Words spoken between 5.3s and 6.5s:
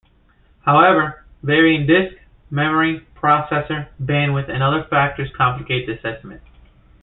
complicate this estimate.